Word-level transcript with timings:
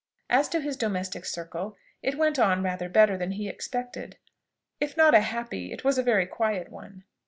As 0.31 0.49
to 0.49 0.61
his 0.61 0.77
domestic 0.77 1.25
circle, 1.25 1.77
it 2.01 2.17
went 2.17 2.39
on 2.39 2.63
rather 2.63 2.89
better 2.89 3.19
than 3.19 3.33
he 3.33 3.47
expected: 3.47 4.17
if 4.79 4.97
not 4.97 5.13
a 5.13 5.21
happy, 5.21 5.71
it 5.71 5.83
was 5.83 5.99
a 5.99 6.03
very 6.03 6.25
quiet 6.25 6.71
one. 6.71 7.03